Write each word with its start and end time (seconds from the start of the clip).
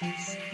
Glory 0.00 0.49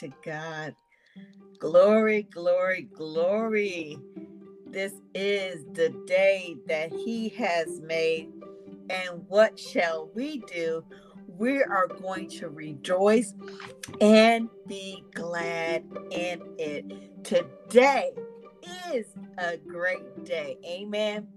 to 0.00 0.08
God. 0.24 0.74
Glory, 1.58 2.22
glory, 2.24 2.88
glory. 2.94 3.98
This 4.66 4.94
is 5.14 5.64
the 5.74 5.90
day 6.06 6.56
that 6.68 6.92
He 6.92 7.30
has 7.30 7.80
made. 7.80 8.30
And 8.90 9.24
what 9.28 9.58
shall 9.58 10.10
we 10.14 10.38
do? 10.52 10.84
We 11.38 11.62
are 11.62 11.86
going 11.88 12.28
to 12.30 12.48
rejoice 12.48 13.34
and 14.00 14.48
be 14.66 15.04
glad 15.14 15.84
in 16.10 16.42
it. 16.58 17.24
Today 17.24 18.12
is 18.92 19.06
a 19.38 19.58
great 19.58 20.24
day. 20.24 20.56
Amen. 20.66 21.28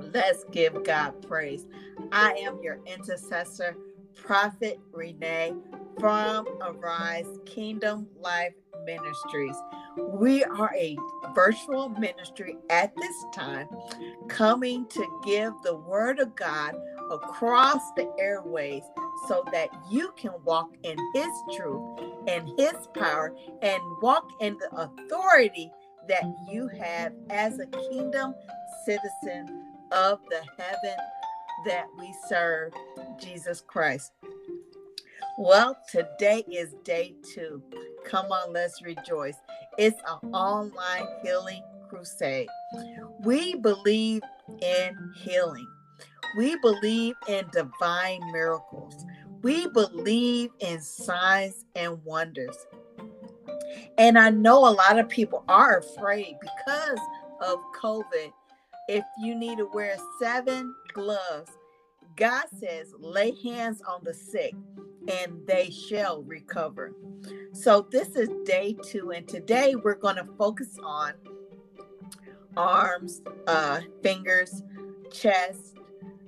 Let's 0.00 0.44
give 0.52 0.84
God 0.84 1.26
praise. 1.26 1.66
I 2.12 2.32
am 2.34 2.60
your 2.62 2.80
intercessor, 2.86 3.76
Prophet 4.16 4.80
Renee 4.92 5.54
from 5.98 6.46
Arise 6.62 7.26
Kingdom 7.46 8.06
Life 8.18 8.54
Ministries. 8.84 9.56
We 9.96 10.44
are 10.44 10.72
a 10.76 10.96
virtual 11.34 11.90
ministry 11.90 12.56
at 12.70 12.92
this 12.96 13.24
time, 13.34 13.68
coming 14.28 14.86
to 14.88 15.06
give 15.24 15.52
the 15.62 15.76
Word 15.76 16.18
of 16.18 16.34
God 16.34 16.74
across 17.10 17.80
the 17.96 18.10
airways 18.18 18.82
so 19.28 19.44
that 19.52 19.68
you 19.90 20.12
can 20.16 20.32
walk 20.44 20.70
in 20.82 20.96
His 21.14 21.30
truth 21.56 22.00
and 22.26 22.48
His 22.58 22.74
power 22.94 23.34
and 23.60 23.80
walk 24.00 24.28
in 24.40 24.56
the 24.58 24.74
authority 24.76 25.70
that 26.08 26.24
you 26.50 26.68
have 26.68 27.12
as 27.30 27.58
a 27.58 27.66
kingdom 27.66 28.34
citizen 28.86 29.64
of 29.92 30.20
the 30.30 30.42
heaven 30.58 30.96
that 31.66 31.86
we 31.98 32.12
serve, 32.28 32.72
Jesus 33.18 33.60
Christ. 33.60 34.12
Well, 35.38 35.78
today 35.90 36.44
is 36.52 36.74
day 36.84 37.14
two. 37.34 37.62
Come 38.04 38.26
on, 38.26 38.52
let's 38.52 38.82
rejoice. 38.82 39.36
It's 39.78 39.98
an 40.06 40.34
online 40.34 41.06
healing 41.22 41.62
crusade. 41.88 42.48
We 43.20 43.54
believe 43.54 44.22
in 44.60 45.12
healing, 45.16 45.66
we 46.36 46.56
believe 46.56 47.14
in 47.28 47.46
divine 47.50 48.20
miracles, 48.30 49.06
we 49.42 49.68
believe 49.68 50.50
in 50.60 50.80
signs 50.82 51.64
and 51.76 52.04
wonders. 52.04 52.56
And 53.96 54.18
I 54.18 54.28
know 54.28 54.58
a 54.58 54.70
lot 54.70 54.98
of 54.98 55.08
people 55.08 55.44
are 55.48 55.78
afraid 55.78 56.36
because 56.40 57.00
of 57.40 57.58
COVID. 57.80 58.32
If 58.88 59.04
you 59.18 59.34
need 59.34 59.58
to 59.58 59.68
wear 59.72 59.96
seven 60.20 60.74
gloves, 60.92 61.50
God 62.16 62.44
says, 62.58 62.94
lay 62.98 63.32
hands 63.42 63.82
on 63.86 64.00
the 64.04 64.14
sick 64.14 64.54
and 65.08 65.46
they 65.46 65.70
shall 65.70 66.22
recover. 66.22 66.94
So, 67.52 67.86
this 67.90 68.16
is 68.16 68.28
day 68.44 68.76
two, 68.82 69.12
and 69.12 69.26
today 69.28 69.74
we're 69.76 69.94
going 69.94 70.16
to 70.16 70.26
focus 70.38 70.78
on 70.82 71.12
arms, 72.56 73.22
uh, 73.46 73.80
fingers, 74.02 74.62
chest, 75.12 75.76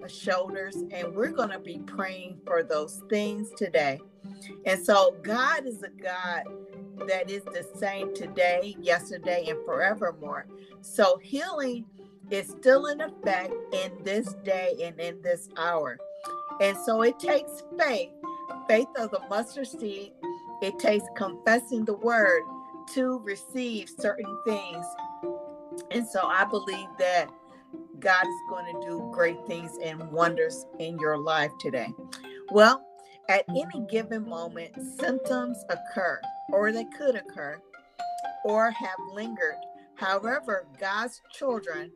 shoulders, 0.07 0.77
and 0.91 1.15
we're 1.15 1.33
going 1.33 1.51
to 1.51 1.59
be 1.59 1.79
praying 1.79 2.39
for 2.47 2.63
those 2.63 3.03
things 3.09 3.51
today. 3.57 4.01
And 4.67 4.85
so, 4.85 5.17
God 5.23 5.67
is 5.67 5.83
a 5.83 5.89
God 5.89 6.45
that 7.09 7.31
is 7.31 7.45
the 7.45 7.67
same 7.77 8.15
today, 8.15 8.77
yesterday, 8.81 9.47
and 9.49 9.65
forevermore. 9.65 10.47
So, 10.81 11.19
healing 11.19 11.85
is 12.31 12.49
still 12.49 12.87
in 12.87 13.01
effect 13.01 13.53
in 13.73 13.93
this 14.03 14.35
day 14.45 14.75
and 14.83 14.99
in 15.01 15.21
this 15.23 15.49
hour. 15.57 15.99
And 16.61 16.77
so, 16.85 17.03
it 17.03 17.19
takes 17.19 17.63
faith 17.79 18.11
faith 18.69 18.89
of 18.97 19.11
the 19.11 19.21
mustard 19.29 19.67
seed. 19.67 20.13
It 20.63 20.79
takes 20.79 21.05
confessing 21.17 21.85
the 21.85 21.97
word 21.97 22.43
to 22.95 23.19
receive 23.21 23.89
certain 23.99 24.39
things. 24.47 24.87
And 25.91 26.07
so, 26.07 26.27
I 26.27 26.45
believe 26.45 26.89
that 26.99 27.29
God 27.99 28.27
is 28.27 28.41
going 28.49 28.67
to 28.67 28.87
do 28.87 29.11
great 29.13 29.39
things 29.47 29.79
and 29.83 30.11
wonders 30.11 30.67
in 30.79 30.99
your 30.99 31.19
life 31.19 31.51
today. 31.61 31.93
Well, 32.53 32.85
at 33.29 33.45
any 33.49 33.87
given 33.91 34.29
moment, 34.29 34.75
symptoms 35.01 35.65
occur, 35.71 36.21
or 36.53 36.73
they 36.73 36.85
could 36.85 37.15
occur, 37.17 37.61
or 38.45 38.71
have 38.71 38.99
lingered. 39.13 39.59
However, 39.97 40.67
God's 40.79 41.21
children, 41.33 41.91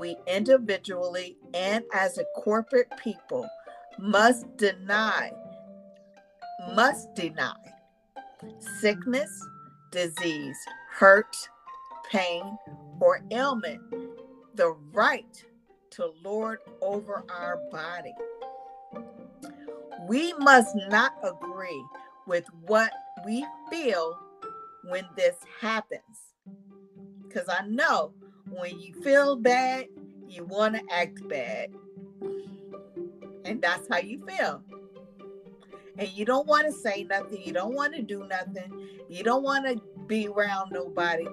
we 0.00 0.16
individually 0.26 1.36
and 1.54 1.84
as 1.92 2.18
a 2.18 2.24
corporate 2.36 2.90
people 3.02 3.48
must 3.98 4.56
deny, 4.56 5.30
must 6.74 7.14
deny 7.14 7.54
sickness, 8.80 9.30
disease, 9.90 10.56
hurt, 10.90 11.36
pain, 12.10 12.56
or 13.00 13.20
ailment 13.30 13.80
the 14.54 14.74
right 14.92 15.44
to 15.90 16.12
lord 16.22 16.58
over 16.80 17.24
our 17.30 17.58
body. 17.70 18.14
We 20.08 20.32
must 20.34 20.74
not 20.88 21.12
agree 21.22 21.84
with 22.26 22.44
what 22.66 22.92
we 23.24 23.46
feel 23.70 24.18
when 24.84 25.04
this 25.16 25.36
happens. 25.60 26.02
Because 27.26 27.48
I 27.48 27.66
know 27.66 28.12
when 28.50 28.78
you 28.78 28.94
feel 29.02 29.36
bad, 29.36 29.86
you 30.28 30.44
want 30.44 30.74
to 30.74 30.82
act 30.94 31.26
bad. 31.28 31.70
And 33.44 33.60
that's 33.60 33.88
how 33.90 33.98
you 33.98 34.24
feel. 34.26 34.62
And 35.98 36.08
you 36.08 36.24
don't 36.24 36.46
want 36.46 36.66
to 36.66 36.72
say 36.72 37.04
nothing. 37.04 37.42
You 37.42 37.52
don't 37.52 37.74
want 37.74 37.94
to 37.94 38.02
do 38.02 38.26
nothing. 38.26 38.72
You 39.08 39.22
don't 39.22 39.42
want 39.42 39.66
to 39.66 39.80
be 40.06 40.28
around 40.28 40.72
nobody. 40.72 41.26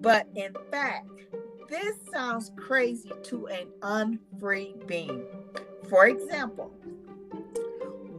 But 0.00 0.28
in 0.34 0.54
fact, 0.70 1.08
this 1.68 1.96
sounds 2.12 2.50
crazy 2.56 3.12
to 3.24 3.46
an 3.48 3.68
unfree 3.82 4.74
being. 4.86 5.24
For 5.88 6.06
example, 6.06 6.72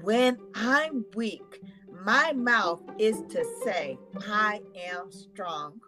when 0.02 0.38
I'm 0.56 1.06
weak, 1.16 1.62
my 2.04 2.34
mouth 2.34 2.82
is 2.98 3.24
to 3.30 3.44
say, 3.64 3.98
I 4.28 4.62
am 4.92 5.12
strong. 5.12 5.80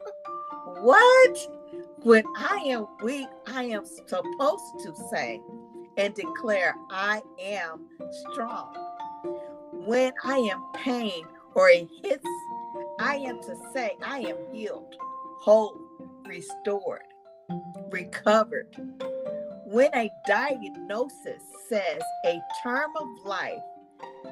what? 0.81 1.37
When 2.03 2.23
I 2.37 2.57
am 2.67 2.87
weak, 3.03 3.27
I 3.47 3.65
am 3.65 3.85
supposed 3.85 4.79
to 4.83 4.95
say 5.11 5.41
and 5.97 6.13
declare, 6.13 6.75
I 6.89 7.21
am 7.39 7.87
strong. 8.31 8.73
When 9.73 10.13
I 10.23 10.37
am 10.37 10.63
pain 10.73 11.25
or 11.53 11.69
it 11.69 11.87
hits, 12.03 12.27
I 12.99 13.15
am 13.17 13.41
to 13.43 13.55
say, 13.73 13.97
I 14.03 14.19
am 14.19 14.37
healed, 14.51 14.95
whole, 15.39 15.79
restored 16.25 17.01
recovered. 17.91 18.67
When 19.65 19.93
a 19.95 20.09
diagnosis 20.27 21.41
says 21.69 22.01
a 22.25 22.39
term 22.63 22.91
of 22.99 23.07
life 23.25 23.59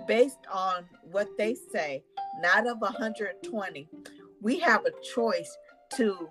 based 0.07 0.39
on 0.51 0.85
what 1.11 1.27
they 1.37 1.55
say, 1.71 2.03
not 2.41 2.67
of 2.67 2.79
120, 2.79 3.87
we 4.41 4.59
have 4.59 4.85
a 4.85 4.91
choice 5.13 5.57
to 5.95 6.29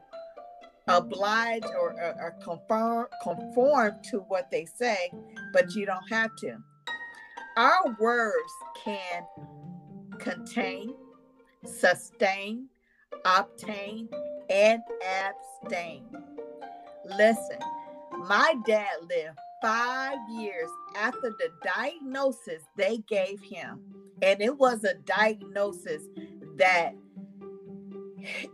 oblige 0.88 1.64
or, 1.64 1.92
or, 1.92 2.14
or 2.20 2.36
conform, 2.42 3.06
conform 3.22 3.92
to 4.10 4.18
what 4.28 4.50
they 4.50 4.64
say, 4.64 5.10
but 5.52 5.74
you 5.74 5.86
don't 5.86 6.08
have 6.10 6.30
to. 6.36 6.56
Our 7.56 7.96
words 7.98 8.52
can 8.84 9.24
contain, 10.18 10.94
sustain, 11.64 12.68
obtain, 13.24 14.08
and 14.48 14.80
abstain. 15.04 16.04
Listen, 17.04 17.58
my 18.26 18.54
dad 18.66 18.88
lived 19.02 19.38
five 19.60 20.18
years 20.30 20.68
after 20.96 21.30
the 21.30 21.50
diagnosis 21.64 22.62
they 22.76 22.98
gave 23.08 23.40
him. 23.40 23.80
And 24.22 24.40
it 24.40 24.56
was 24.56 24.84
a 24.84 24.94
diagnosis 24.94 26.02
that 26.56 26.94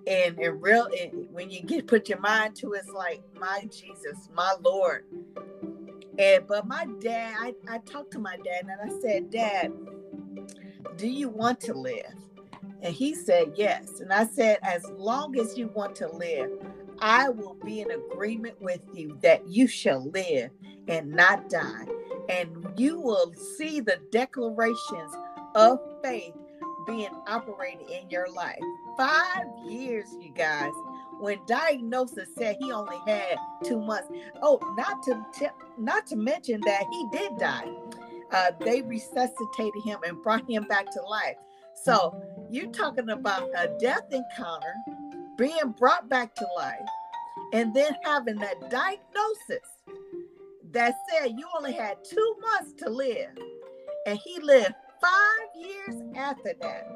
and 0.07 0.39
in 0.39 0.61
real 0.61 0.89
when 1.31 1.51
you 1.51 1.63
get 1.63 1.87
put 1.87 2.09
your 2.09 2.21
mind 2.21 2.55
to 2.57 2.75
it, 2.75 2.83
it's 2.85 2.93
like 2.93 3.23
my 3.39 3.67
jesus 3.71 4.29
my 4.35 4.55
lord. 4.63 5.05
And 6.19 6.47
but 6.47 6.67
my 6.67 6.87
dad 7.01 7.35
I, 7.39 7.55
I 7.69 7.79
talked 7.79 8.13
to 8.13 8.19
my 8.19 8.37
dad 8.37 8.67
and 8.69 8.81
i 8.81 9.01
said 9.01 9.31
dad 9.31 9.73
do 10.97 11.09
you 11.09 11.29
want 11.29 11.61
to 11.63 11.75
live? 11.75 12.15
And 12.83 12.95
he 12.95 13.15
said 13.15 13.53
yes. 13.57 14.01
And 14.01 14.13
i 14.13 14.27
said 14.27 14.59
as 14.63 14.85
long 14.97 15.39
as 15.39 15.57
you 15.57 15.69
want 15.69 15.97
to 15.97 16.09
live 16.09 16.51
I 17.01 17.29
will 17.29 17.55
be 17.65 17.81
in 17.81 17.91
agreement 17.91 18.61
with 18.61 18.81
you 18.93 19.19
that 19.23 19.49
you 19.49 19.67
shall 19.67 20.11
live 20.11 20.51
and 20.89 21.11
not 21.11 21.49
die. 21.49 21.87
And 22.29 22.67
you 22.77 22.99
will 22.99 23.33
see 23.57 23.81
the 23.81 23.99
declarations 24.11 25.13
of 25.55 25.79
faith 26.03 26.35
being 26.87 27.11
operated 27.27 27.89
in 27.89 28.09
your 28.11 28.29
life. 28.31 28.61
Five 28.97 29.45
years, 29.67 30.09
you 30.21 30.31
guys. 30.35 30.73
When 31.19 31.39
diagnosis 31.47 32.29
said 32.37 32.57
he 32.61 32.73
only 32.73 32.99
had 33.07 33.37
two 33.65 33.81
months. 33.81 34.09
Oh, 34.43 34.59
not 34.77 35.03
to 35.05 35.25
t- 35.33 35.47
not 35.79 36.07
to 36.09 36.17
mention 36.17 36.61
that 36.63 36.85
he 36.91 37.07
did 37.13 37.39
die. 37.39 37.71
Uh, 38.31 38.51
they 38.61 38.83
resuscitated 38.83 39.83
him 39.85 40.01
and 40.05 40.23
brought 40.23 40.49
him 40.49 40.65
back 40.65 40.91
to 40.91 41.01
life. 41.03 41.37
So 41.83 42.21
you're 42.51 42.71
talking 42.71 43.11
about 43.11 43.49
a 43.57 43.77
death 43.79 44.07
encounter 44.11 44.75
being 45.37 45.75
brought 45.79 46.09
back 46.09 46.35
to 46.35 46.47
life, 46.57 46.79
and 47.53 47.75
then 47.75 47.97
having 48.05 48.37
that 48.37 48.71
diagnosis 48.71 49.69
that 50.73 50.95
said 51.09 51.33
you 51.37 51.47
only 51.57 51.73
had 51.73 51.99
two 52.05 52.37
months 52.41 52.73
to 52.79 52.91
live, 52.91 53.31
and 54.07 54.19
he 54.25 54.41
lived 54.41 54.75
five 55.01 55.49
years 55.57 56.03
after 56.17 56.55
that. 56.61 56.87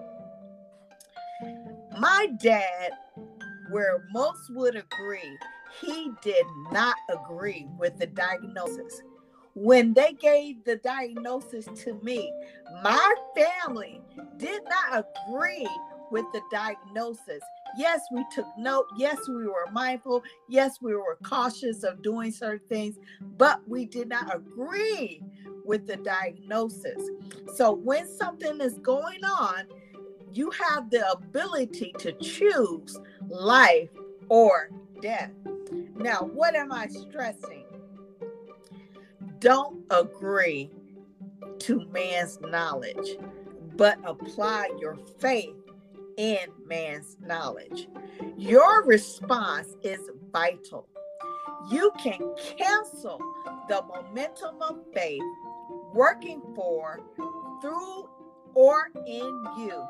My 1.99 2.29
dad, 2.41 2.93
where 3.71 4.05
most 4.13 4.41
would 4.51 4.77
agree, 4.77 5.39
he 5.81 6.11
did 6.23 6.47
not 6.73 6.97
agree 7.11 7.67
with 7.79 7.99
the 7.99 8.07
diagnosis. 8.07 9.03
When 9.55 9.93
they 9.93 10.13
gave 10.13 10.65
the 10.65 10.77
diagnosis 10.77 11.67
to 11.83 11.95
me, 12.03 12.33
my 12.83 13.15
family 13.37 14.01
did 14.37 14.63
not 14.65 15.05
agree 15.29 15.69
with 16.11 16.25
the 16.33 16.41
diagnosis. 16.51 17.43
Yes, 17.77 18.01
we 18.11 18.25
took 18.33 18.47
note. 18.57 18.87
Yes, 18.97 19.29
we 19.29 19.47
were 19.47 19.67
mindful. 19.73 20.23
Yes, 20.49 20.79
we 20.81 20.95
were 20.95 21.19
cautious 21.23 21.83
of 21.83 22.03
doing 22.03 22.33
certain 22.33 22.67
things, 22.69 22.97
but 23.37 23.61
we 23.69 23.87
did 23.87 24.09
not 24.09 24.35
agree 24.35 25.23
with 25.65 25.87
the 25.87 25.97
diagnosis. 25.97 27.03
So 27.55 27.73
when 27.73 28.09
something 28.09 28.61
is 28.61 28.79
going 28.79 29.25
on, 29.25 29.65
you 30.33 30.51
have 30.51 30.91
the 30.91 31.11
ability 31.11 31.95
to 31.99 32.13
choose 32.13 32.99
life 33.29 33.91
or 34.29 34.71
death. 35.01 35.31
Now, 35.97 36.21
what 36.21 36.55
am 36.55 36.73
I 36.73 36.87
stressing? 36.89 37.65
Don't 39.41 39.85
agree 39.91 40.71
to 41.61 41.87
man's 41.91 42.41
knowledge, 42.41 43.17
but 43.77 43.99
apply 44.05 44.71
your 44.81 44.97
faith 45.19 45.55
in 46.19 46.49
man's 46.67 47.17
knowledge. 47.25 47.89
Your 48.37 48.85
response 48.85 49.69
is 49.83 50.01
vital. 50.31 50.87
You 51.71 51.91
can 52.03 52.19
cancel 52.59 53.19
the 53.69 53.83
momentum 53.83 54.61
of 54.61 54.79
faith 54.93 55.23
working 55.95 56.43
for, 56.55 57.01
through, 57.63 58.09
or 58.55 58.91
in 59.07 59.45
you. 59.59 59.85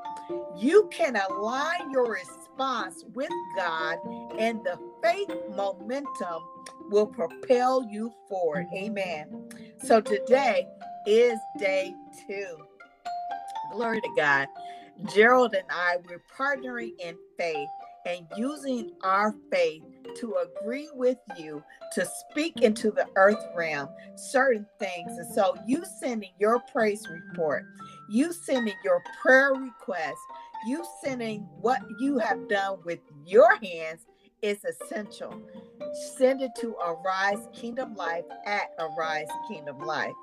You 0.57 0.89
can 0.93 1.17
align 1.17 1.91
your 1.91 2.13
response 2.13 3.05
with 3.15 3.31
God, 3.57 3.99
and 4.39 4.63
the 4.65 4.79
faith 5.03 5.31
momentum 5.55 6.43
will 6.91 7.07
propel 7.07 7.83
you 7.91 8.13
forward. 8.29 8.67
Amen. 8.75 9.51
So 9.83 10.01
today 10.01 10.67
is 11.07 11.39
day 11.59 11.95
two. 12.27 12.59
Glory 13.73 14.01
to 14.01 14.11
God. 14.17 14.49
Gerald 15.07 15.55
and 15.55 15.67
I, 15.71 15.97
we're 16.09 16.23
partnering 16.37 16.93
in 16.99 17.17
faith 17.39 17.69
and 18.07 18.27
using 18.37 18.93
our 19.03 19.35
faith 19.51 19.83
to 20.17 20.37
agree 20.37 20.89
with 20.95 21.19
you 21.37 21.63
to 21.93 22.07
speak 22.07 22.63
into 22.63 22.91
the 22.91 23.07
earth 23.17 23.45
realm 23.55 23.89
certain 24.17 24.67
things. 24.79 25.19
And 25.19 25.33
so 25.35 25.57
you 25.67 25.85
sending 26.01 26.31
your 26.39 26.61
praise 26.73 27.07
report, 27.09 27.65
you 28.09 28.33
sending 28.33 28.75
your 28.85 29.03
prayer 29.21 29.53
request, 29.53 30.19
you 30.67 30.85
sending 31.05 31.41
what 31.61 31.81
you 32.01 32.19
have 32.19 32.49
done 32.49 32.79
with 32.85 33.01
your 33.25 33.57
hands 33.63 34.07
is 34.43 34.59
essential. 34.65 35.43
Send 36.17 36.43
it 36.43 36.53
to 36.61 36.75
Arise 36.77 37.49
Kingdom 37.53 37.95
Life 37.95 38.25
at 38.47 38.71
Arise 38.79 39.29
Kingdom 39.49 39.81
Life. 39.81 40.15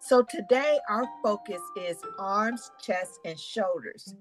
So 0.00 0.22
today 0.22 0.78
our 0.88 1.06
focus 1.22 1.60
is 1.76 1.98
arms, 2.18 2.70
chest, 2.80 3.20
and 3.24 3.38
shoulders. 3.38 4.14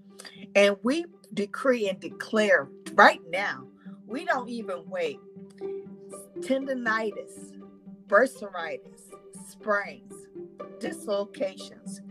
And 0.55 0.75
we 0.83 1.05
decree 1.33 1.89
and 1.89 1.99
declare 1.99 2.67
right 2.93 3.21
now, 3.29 3.65
we 4.05 4.25
don't 4.25 4.49
even 4.49 4.83
wait. 4.89 5.19
Tendonitis, 6.41 7.53
bursitis, 8.07 9.01
sprains, 9.49 10.13
dislocations, 10.79 12.01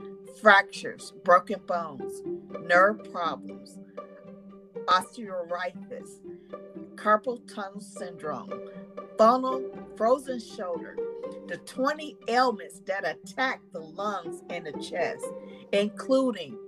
fractures, 0.41 1.13
broken 1.25 1.61
bones, 1.67 2.23
nerve 2.63 3.13
problems, 3.13 3.79
osteoarthritis, 4.87 6.21
carpal 6.95 7.41
tunnel 7.55 7.81
syndrome, 7.81 8.53
funnel, 9.19 9.63
frozen 9.97 10.41
shoulder, 10.41 10.97
the 11.49 11.57
20 11.59 12.17
ailments 12.29 12.81
that 12.87 13.09
attack 13.09 13.61
the 13.73 13.81
lungs 13.81 14.43
and 14.51 14.67
the 14.67 14.73
chest, 14.73 15.25
including 15.73 16.59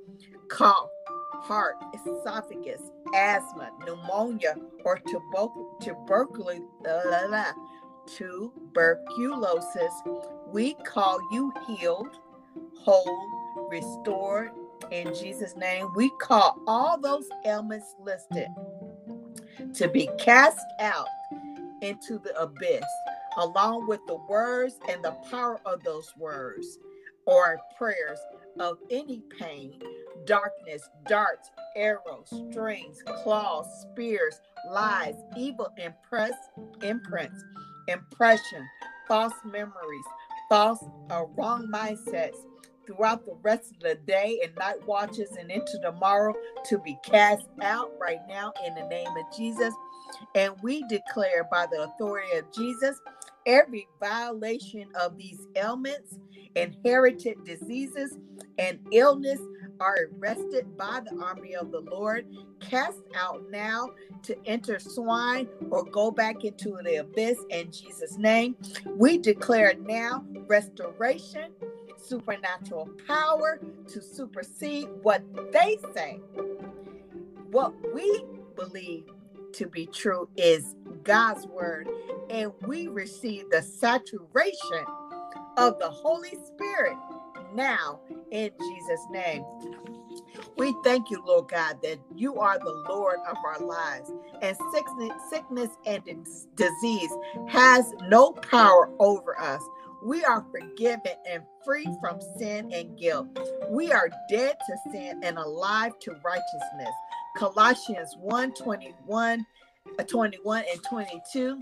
cough, 0.49 0.89
heart, 1.35 1.77
esophagus, 1.95 2.81
asthma, 3.15 3.71
pneumonia, 3.87 4.57
or 4.85 4.99
tuberculosis, 5.07 6.65
tuberculosis, 8.07 9.93
we 10.49 10.75
call 10.87 11.19
you 11.33 11.53
healed, 11.67 12.17
whole, 12.79 13.69
restored. 13.71 14.51
In 14.91 15.15
Jesus' 15.15 15.57
name, 15.57 15.89
we 15.95 16.11
call 16.21 16.59
all 16.67 16.99
those 16.99 17.29
ailments 17.45 17.95
listed 18.01 18.49
to 19.75 19.89
be 19.89 20.09
cast 20.19 20.65
out 20.81 21.07
into 21.83 22.19
the 22.19 22.35
abyss, 22.41 22.85
along 23.39 23.89
with 23.89 24.01
the 24.07 24.19
words 24.29 24.79
and 24.89 25.05
the 25.05 25.17
power 25.31 25.61
of 25.67 25.83
those 25.85 26.13
words 26.19 26.79
or 27.27 27.59
prayers 27.79 28.19
of 28.59 28.79
any 28.91 29.23
pain, 29.39 29.81
darkness, 30.27 30.83
darts, 31.09 31.51
arrows, 31.77 32.33
strings, 32.51 33.03
claws, 33.23 33.67
spears, 33.83 34.41
lies, 34.71 35.15
evil 35.37 35.69
impress, 35.79 36.33
imprints, 36.83 37.45
impression, 37.89 38.67
false 39.09 39.35
memories, 39.45 40.05
false 40.49 40.85
or 41.11 41.31
wrong 41.37 41.69
mindsets 41.73 42.37
throughout 42.87 43.25
the 43.25 43.37
rest 43.43 43.73
of 43.73 43.81
the 43.81 43.95
day 44.07 44.41
and 44.45 44.55
night 44.57 44.85
watches 44.87 45.31
and 45.39 45.51
into 45.51 45.79
tomorrow 45.83 46.35
to 46.65 46.79
be 46.79 46.99
cast 47.05 47.47
out 47.63 47.93
right 48.01 48.21
now 48.29 48.53
in 48.67 48.75
the 48.75 48.87
name 48.89 49.09
of 49.09 49.37
Jesus. 49.37 49.75
And 50.35 50.55
we 50.63 50.83
declare 50.89 51.49
by 51.51 51.67
the 51.71 51.85
authority 51.85 52.37
of 52.37 52.53
Jesus 52.53 53.01
every 53.47 53.89
violation 53.99 54.89
of 55.01 55.17
these 55.17 55.47
ailments, 55.57 56.19
inherited 56.55 57.45
diseases, 57.45 58.19
and 58.59 58.79
illness 58.93 59.41
are 59.81 59.97
arrested 60.19 60.77
by 60.77 61.01
the 61.01 61.17
army 61.23 61.55
of 61.55 61.73
the 61.73 61.81
Lord, 61.81 62.27
cast 62.61 63.01
out 63.17 63.43
now 63.51 63.91
to 64.23 64.37
enter 64.47 64.79
swine 64.79 65.49
or 65.71 65.85
go 65.85 66.11
back 66.11 66.45
into 66.45 66.79
the 66.85 66.97
abyss 66.97 67.39
in 67.51 67.73
Jesus' 67.73 68.19
name. 68.19 68.57
We 68.97 69.19
declare 69.19 69.75
now 69.75 70.25
restoration, 70.47 71.53
supernatural 71.97 72.91
power 73.07 73.61
to 73.89 74.03
supersede 74.03 74.89
what 75.03 75.23
they 75.53 75.79
say. 75.95 76.21
What 77.51 77.73
we 77.95 78.25
believe 78.57 79.05
to 79.55 79.67
be 79.67 79.87
true 79.87 80.29
is 80.37 80.75
God's 81.05 81.47
word, 81.47 81.89
and 82.29 82.53
we 82.67 82.89
receive 82.89 83.51
the 83.51 83.63
saturation 83.63 84.85
of 85.57 85.79
the 85.79 85.91
Holy 85.91 86.37
Spirit 86.55 86.97
now 87.55 88.01
in 88.31 88.51
Jesus' 88.59 89.07
name. 89.11 89.45
We 90.57 90.75
thank 90.85 91.11
you, 91.11 91.23
Lord 91.25 91.49
God, 91.49 91.79
that 91.83 91.99
you 92.15 92.39
are 92.39 92.59
the 92.59 92.85
Lord 92.89 93.19
of 93.29 93.37
our 93.45 93.61
lives, 93.61 94.11
and 94.43 94.57
sickness, 94.73 95.13
sickness 95.31 95.71
and 95.87 96.03
disease 96.57 97.11
has 97.49 97.93
no 98.09 98.33
power 98.33 98.91
over 98.99 99.39
us. 99.41 99.63
We 100.03 100.25
are 100.25 100.45
forgiven 100.51 101.15
and 101.29 101.43
free 101.65 101.87
from 102.01 102.21
sin 102.39 102.73
and 102.73 102.99
guilt. 102.99 103.29
We 103.71 103.93
are 103.93 104.11
dead 104.31 104.57
to 104.67 104.91
sin 104.93 105.21
and 105.23 105.39
alive 105.39 105.93
to 106.01 106.13
righteousness. 106.25 106.95
Colossians 107.37 108.17
1 108.19 108.55
21, 108.55 109.47
uh, 109.99 110.03
21 110.03 110.65
and 110.71 110.83
22. 110.83 111.61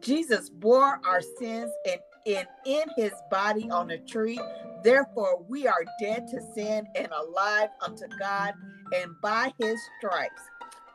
Jesus 0.00 0.50
bore 0.50 1.00
our 1.04 1.20
sins 1.38 1.70
and 1.86 2.00
in, 2.26 2.44
in 2.64 2.82
his 2.96 3.12
body 3.30 3.70
on 3.70 3.90
a 3.90 3.98
tree. 3.98 4.40
Therefore, 4.82 5.44
we 5.48 5.66
are 5.66 5.84
dead 6.00 6.26
to 6.28 6.40
sin 6.54 6.86
and 6.96 7.08
alive 7.12 7.68
unto 7.80 8.06
God, 8.18 8.54
and 8.94 9.12
by 9.22 9.52
his 9.60 9.78
stripes 9.98 10.42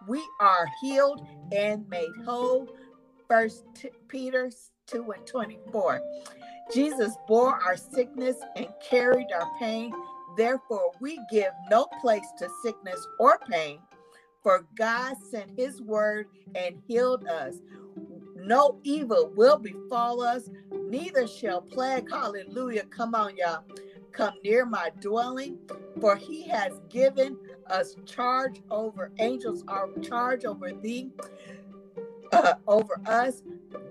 we 0.08 0.24
are 0.40 0.68
healed 0.82 1.26
and 1.52 1.88
made 1.90 2.12
whole. 2.26 2.68
First 3.28 3.66
Peter 4.08 4.52
2 4.88 5.12
and 5.12 5.26
24. 5.26 6.02
Jesus 6.74 7.16
bore 7.28 7.56
our 7.62 7.78
sickness 7.78 8.38
and 8.56 8.68
carried 8.88 9.28
our 9.34 9.50
pain. 9.60 9.94
Therefore, 10.38 10.92
we 11.00 11.20
give 11.32 11.52
no 11.70 11.88
place 12.02 12.26
to 12.40 12.50
sickness 12.64 13.06
or 13.20 13.40
pain, 13.50 13.80
for 14.44 14.66
God 14.76 15.16
sent 15.30 15.52
his 15.58 15.82
word 15.82 16.28
and 16.56 16.82
healed 16.88 17.28
us. 17.28 17.56
No 18.36 18.80
evil 18.84 19.32
will 19.36 19.58
befall 19.58 20.22
us, 20.22 20.50
neither 20.72 21.28
shall 21.28 21.62
plague, 21.62 22.10
hallelujah, 22.10 22.86
come 22.86 23.16
on, 23.16 23.38
y'all, 23.38 23.64
come 24.12 24.34
near 24.44 24.66
my 24.66 24.92
dwelling, 25.00 25.58
for 26.00 26.16
he 26.16 26.48
has 26.50 26.82
given 26.90 27.38
us 27.68 27.96
charge 28.06 28.62
over 28.72 29.12
angels, 29.20 29.64
our 29.68 29.90
charge 30.02 30.46
over 30.46 30.72
thee, 30.72 31.12
uh, 32.32 32.56
over 32.68 33.00
us. 33.06 33.44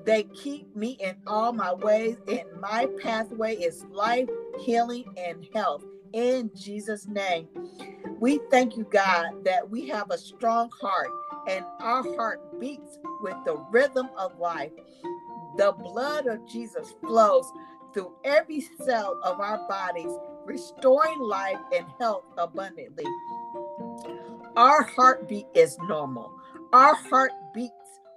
They 0.04 0.24
keep 0.24 0.74
me 0.74 0.96
in 1.00 1.16
all 1.26 1.52
my 1.52 1.72
ways, 1.74 2.16
and 2.28 2.44
my 2.60 2.88
pathway 3.00 3.56
is 3.56 3.84
life, 3.92 4.28
healing, 4.60 5.04
and 5.16 5.46
health. 5.54 5.84
In 6.12 6.50
Jesus' 6.54 7.06
name, 7.06 7.48
we 8.18 8.40
thank 8.50 8.76
you, 8.76 8.84
God, 8.90 9.44
that 9.44 9.68
we 9.68 9.88
have 9.88 10.10
a 10.10 10.18
strong 10.18 10.70
heart 10.80 11.10
and 11.46 11.64
our 11.80 12.02
heart 12.16 12.60
beats 12.60 12.98
with 13.22 13.36
the 13.44 13.56
rhythm 13.70 14.08
of 14.16 14.36
life. 14.38 14.72
The 15.56 15.72
blood 15.72 16.26
of 16.26 16.46
Jesus 16.48 16.94
flows 17.00 17.50
through 17.94 18.12
every 18.24 18.60
cell 18.84 19.20
of 19.22 19.40
our 19.40 19.66
bodies, 19.68 20.12
restoring 20.44 21.20
life 21.20 21.58
and 21.74 21.86
health 22.00 22.24
abundantly. 22.36 23.06
Our 24.56 24.82
heartbeat 24.82 25.46
is 25.54 25.78
normal. 25.88 26.32
Our 26.72 26.94
heart 26.94 27.32
beats 27.54 27.72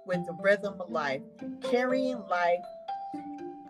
with 0.06 0.26
the 0.26 0.36
rhythm 0.42 0.80
of 0.80 0.90
life, 0.90 1.22
carrying 1.62 2.18
life 2.28 2.60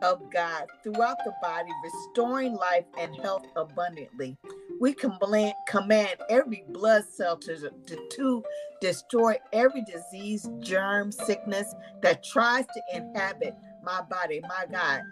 of 0.02 0.20
God 0.32 0.66
throughout 0.82 1.18
the 1.24 1.32
body, 1.42 1.70
restoring 1.84 2.54
life 2.54 2.84
and 2.98 3.14
health 3.16 3.46
abundantly. 3.56 4.36
We 4.80 4.94
command, 4.94 5.54
every 6.30 6.64
blood 6.68 7.04
cell 7.16 7.36
to, 7.38 7.70
to, 7.86 8.08
to 8.12 8.44
destroy 8.80 9.36
every 9.52 9.82
disease, 9.84 10.48
germ, 10.60 11.12
sickness 11.12 11.74
that 12.02 12.24
tries 12.24 12.66
to 12.66 12.82
inhabit 12.94 13.54
my 13.84 14.02
body, 14.02 14.40
my 14.42 14.66
God. 14.70 15.02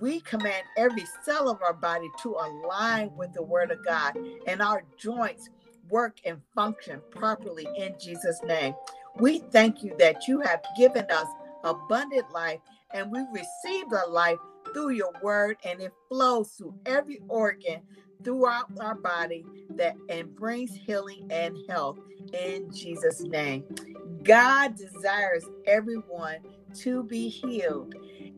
We 0.00 0.20
command 0.20 0.64
every 0.76 1.04
cell 1.24 1.48
of 1.48 1.62
our 1.62 1.74
body 1.74 2.08
to 2.22 2.30
align 2.36 3.10
with 3.16 3.32
the 3.34 3.42
word 3.42 3.70
of 3.70 3.84
God 3.84 4.16
and 4.46 4.62
our 4.62 4.84
joints 4.98 5.50
work 5.90 6.18
and 6.24 6.40
function 6.54 7.00
properly 7.10 7.66
in 7.78 7.94
Jesus' 8.00 8.40
name. 8.44 8.74
We 9.16 9.40
thank 9.40 9.82
you 9.82 9.94
that 9.98 10.28
you 10.28 10.40
have 10.40 10.62
given 10.76 11.06
us 11.10 11.26
abundant 11.64 12.30
life 12.32 12.60
and 12.92 13.10
we 13.10 13.20
receive 13.32 13.88
the 13.90 14.04
life 14.08 14.38
through 14.72 14.90
your 14.90 15.12
word 15.22 15.56
and 15.64 15.80
it 15.80 15.92
flows 16.08 16.50
through 16.50 16.74
every 16.86 17.20
organ 17.28 17.80
throughout 18.22 18.66
our 18.80 18.94
body 18.94 19.44
that 19.70 19.96
and 20.08 20.34
brings 20.36 20.74
healing 20.74 21.26
and 21.30 21.56
health 21.68 21.98
in 22.32 22.70
Jesus 22.72 23.20
name. 23.22 23.64
God 24.22 24.76
desires 24.76 25.44
everyone 25.66 26.36
to 26.74 27.02
be 27.04 27.28
healed 27.28 27.94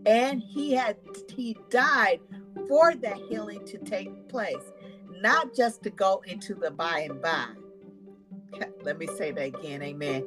and 0.06 0.42
he 0.42 0.72
had 0.72 0.96
he 1.34 1.56
died 1.70 2.20
for 2.68 2.94
that 2.94 3.18
healing 3.28 3.64
to 3.66 3.78
take 3.78 4.28
place, 4.28 4.72
not 5.20 5.54
just 5.54 5.82
to 5.82 5.90
go 5.90 6.22
into 6.26 6.54
the 6.54 6.70
by 6.70 7.00
and 7.00 7.20
by. 7.20 7.46
Let 8.82 8.98
me 8.98 9.06
say 9.06 9.32
that 9.32 9.46
again. 9.46 9.82
Amen. 9.82 10.26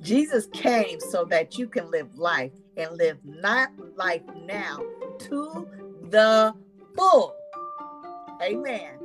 Jesus 0.00 0.46
came 0.52 1.00
so 1.00 1.24
that 1.26 1.58
you 1.58 1.68
can 1.68 1.90
live 1.90 2.18
life 2.18 2.52
and 2.76 2.96
live 2.96 3.18
not 3.24 3.70
life 3.96 4.22
now 4.44 4.78
to 5.18 5.68
the 6.10 6.54
full. 6.96 7.34
Amen. 8.42 8.98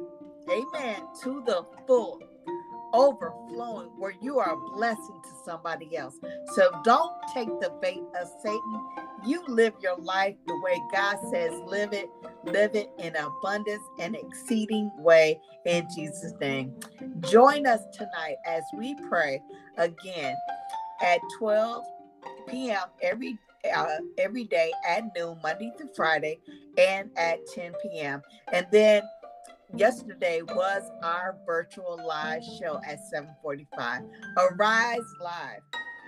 Amen. 0.50 1.02
To 1.24 1.44
the 1.46 1.66
full 1.86 2.22
overflowing 2.94 3.90
where 3.98 4.14
you 4.22 4.40
are 4.40 4.54
a 4.54 4.76
blessing 4.76 5.22
to 5.24 5.30
somebody 5.46 5.96
else. 5.96 6.16
So 6.56 6.72
don't 6.84 7.14
take 7.34 7.48
the 7.60 7.72
bait 7.82 8.02
of 8.20 8.28
Satan. 8.42 8.88
You 9.26 9.44
live 9.48 9.74
your 9.82 9.98
life 9.98 10.36
the 10.48 10.60
way 10.64 10.82
God 10.92 11.18
says 11.32 11.52
live 11.66 11.94
it, 11.94 12.10
live 12.46 12.76
it 12.76 12.90
in 12.98 13.16
abundance 13.16 13.84
and 14.00 14.16
exceeding 14.16 14.92
way 14.98 15.40
in 15.66 15.88
Jesus' 15.94 16.34
name. 16.40 16.74
Join 17.22 17.68
us 17.68 17.82
tonight 17.94 18.38
as 18.46 18.64
we 18.78 18.96
pray 19.08 19.42
again 19.78 20.36
at 21.02 21.20
12 21.38 21.84
p.m. 22.48 22.82
every 23.02 23.38
uh, 23.75 23.98
every 24.18 24.46
day 24.46 24.72
at 24.88 25.04
noon, 25.16 25.38
Monday 25.44 25.72
through 25.78 25.89
Friday, 25.96 26.39
and 26.78 27.10
at 27.18 27.39
10 27.54 27.74
p.m. 27.84 28.22
And 28.51 28.66
then 28.72 29.04
yesterday 29.75 30.42
was 30.42 30.84
our 31.04 31.38
virtual 31.46 32.00
live 32.06 32.44
show 32.60 32.80
at 32.86 33.00
7:45. 33.13 34.08
Arise 34.38 35.00
live. 35.22 35.62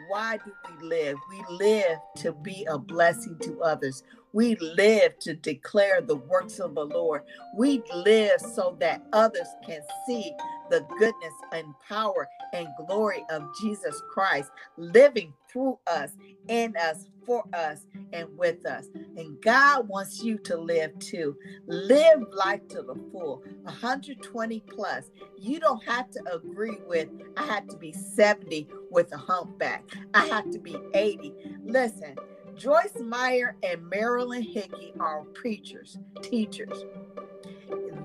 Why 0.08 0.38
do 0.38 0.52
we 0.68 0.88
live? 0.88 1.18
We 1.30 1.58
live 1.58 2.00
to 2.18 2.34
be 2.34 2.66
a 2.70 2.78
blessing 2.78 3.38
to 3.44 3.62
others. 3.62 4.04
We 4.34 4.56
live 4.56 5.20
to 5.20 5.36
declare 5.36 6.02
the 6.02 6.16
works 6.16 6.60
of 6.60 6.76
the 6.76 6.86
Lord. 6.86 7.22
We 7.56 7.84
live 7.94 8.40
so 8.40 8.76
that 8.80 9.04
others 9.14 9.48
can 9.66 9.82
see 10.08 10.34
the 10.72 10.86
goodness 10.98 11.34
and 11.52 11.68
power 11.88 12.28
and 12.54 12.68
glory 12.88 13.24
of 13.30 13.44
Jesus 13.60 14.02
Christ 14.10 14.50
living 14.78 15.34
through 15.52 15.78
us, 15.86 16.12
in 16.48 16.74
us, 16.78 17.08
for 17.26 17.44
us, 17.54 17.86
and 18.14 18.28
with 18.38 18.66
us. 18.66 18.88
And 19.18 19.40
God 19.42 19.90
wants 19.90 20.24
you 20.24 20.38
to 20.40 20.58
live 20.58 20.98
too. 21.00 21.36
Live 21.68 22.22
life 22.32 22.66
to 22.70 22.82
the 22.82 22.96
full, 23.12 23.44
120 23.64 24.60
plus. 24.62 25.12
You 25.38 25.60
don't 25.60 25.84
have 25.84 26.10
to 26.12 26.34
agree 26.34 26.78
with, 26.88 27.10
I 27.36 27.44
have 27.44 27.68
to 27.68 27.78
be 27.78 27.92
70 27.92 28.70
with 28.90 29.12
a 29.14 29.18
humpback, 29.18 29.84
I 30.14 30.26
have 30.28 30.50
to 30.52 30.60
be 30.60 30.78
80. 30.94 31.34
Listen, 31.66 32.16
Joyce 32.56 32.98
Meyer 33.02 33.58
and 33.62 33.90
Marilyn 33.90 34.42
Hickey 34.42 34.94
are 35.02 35.26
preachers, 35.34 35.98
teachers. 36.22 36.86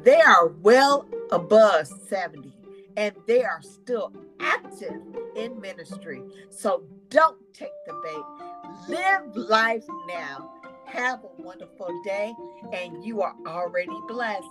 They 0.03 0.21
are 0.21 0.49
well 0.49 1.07
above 1.31 1.87
70 1.87 2.56
and 2.97 3.15
they 3.27 3.45
are 3.45 3.63
still 3.63 4.13
active 4.41 5.01
in 5.37 5.61
ministry. 5.61 6.23
So 6.51 6.85
don't 7.11 7.39
take 7.55 7.71
the 7.87 7.95
bait. 8.03 8.95
Live 8.97 9.37
life 9.37 9.85
now. 10.09 10.53
Have 10.87 11.25
a 11.25 11.43
wonderful 11.43 11.91
day, 12.05 12.33
and 12.73 13.05
you 13.05 13.21
are 13.23 13.35
already 13.47 13.97
blessed. 14.09 14.47